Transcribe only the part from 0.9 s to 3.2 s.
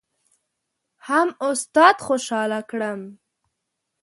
هم استاد خوشحاله کړم.